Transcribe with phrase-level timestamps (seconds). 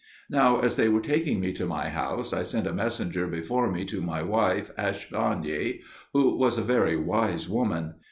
[0.31, 3.85] Now as they were taking me to my house, I sent a messenger before me
[3.85, 5.81] to my wife Ashfagni,
[6.11, 7.93] who was a very wise woman.